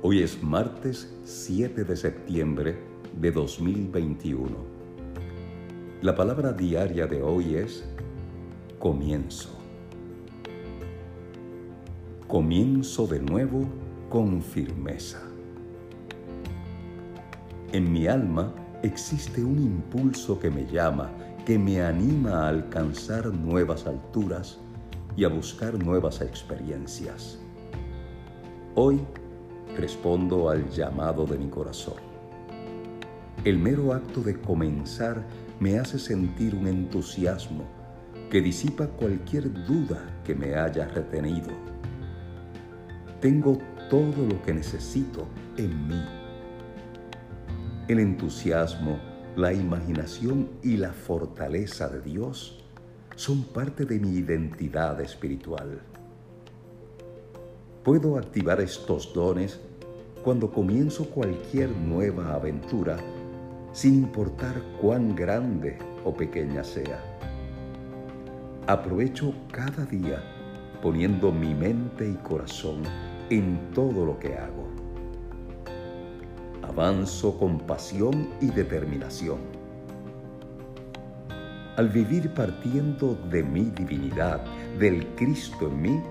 [0.00, 2.78] Hoy es martes 7 de septiembre
[3.20, 4.48] de 2021.
[6.02, 7.84] La palabra diaria de hoy es
[8.78, 9.48] comienzo.
[12.28, 13.66] Comienzo de nuevo
[14.08, 15.20] con firmeza.
[17.72, 21.10] En mi alma existe un impulso que me llama,
[21.44, 24.60] que me anima a alcanzar nuevas alturas
[25.16, 27.40] y a buscar nuevas experiencias.
[28.76, 29.00] Hoy
[29.76, 31.96] respondo al llamado de mi corazón.
[33.44, 35.24] El mero acto de comenzar
[35.60, 37.64] me hace sentir un entusiasmo
[38.30, 41.48] que disipa cualquier duda que me haya retenido.
[43.20, 43.58] Tengo
[43.88, 46.04] todo lo que necesito en mí.
[47.88, 48.98] El entusiasmo,
[49.34, 52.62] la imaginación y la fortaleza de Dios
[53.16, 55.80] son parte de mi identidad espiritual.
[57.88, 59.58] Puedo activar estos dones
[60.22, 62.98] cuando comienzo cualquier nueva aventura,
[63.72, 67.02] sin importar cuán grande o pequeña sea.
[68.66, 70.22] Aprovecho cada día
[70.82, 72.82] poniendo mi mente y corazón
[73.30, 74.68] en todo lo que hago.
[76.68, 79.38] Avanzo con pasión y determinación
[81.78, 84.44] al vivir partiendo de mi divinidad,
[84.80, 86.02] del Cristo en mí,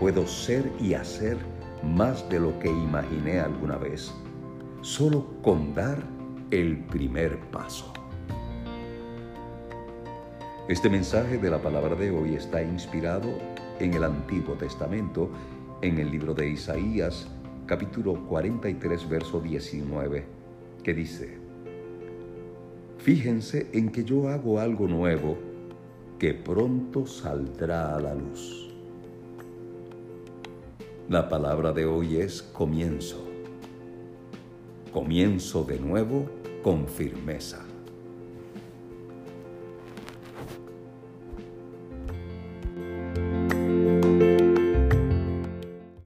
[0.00, 1.36] puedo ser y hacer
[1.82, 4.10] más de lo que imaginé alguna vez,
[4.80, 6.02] solo con dar
[6.50, 7.92] el primer paso.
[10.68, 13.28] Este mensaje de la palabra de hoy está inspirado
[13.78, 15.28] en el Antiguo Testamento,
[15.82, 17.28] en el libro de Isaías,
[17.66, 20.24] capítulo 43, verso 19,
[20.82, 21.36] que dice,
[22.96, 25.36] Fíjense en que yo hago algo nuevo
[26.18, 28.69] que pronto saldrá a la luz.
[31.10, 33.26] La palabra de hoy es comienzo.
[34.92, 36.30] Comienzo de nuevo
[36.62, 37.66] con firmeza.